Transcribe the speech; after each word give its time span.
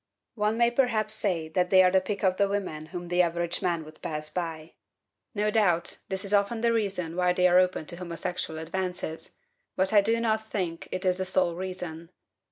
One 0.33 0.57
may, 0.57 0.71
perhaps, 0.71 1.13
say 1.13 1.47
that 1.49 1.69
they 1.69 1.83
are 1.83 1.91
the 1.91 2.01
pick 2.01 2.23
of 2.23 2.37
the 2.37 2.49
women 2.49 2.87
whom 2.87 3.07
the 3.09 3.21
average 3.21 3.61
man 3.61 3.83
would 3.85 4.01
pass 4.01 4.31
by. 4.31 4.73
No 5.35 5.51
doubt, 5.51 5.99
this 6.09 6.25
is 6.25 6.33
often 6.33 6.61
the 6.61 6.73
reason 6.73 7.15
why 7.15 7.33
they 7.33 7.47
are 7.47 7.59
open 7.59 7.85
to 7.85 7.97
homosexual 7.97 8.59
advances, 8.59 9.35
but 9.75 9.93
I 9.93 10.01
do 10.01 10.19
not 10.19 10.49
think 10.49 10.87
it 10.91 11.05
is 11.05 11.17
the 11.19 11.25
sole 11.25 11.53
reason. 11.53 12.09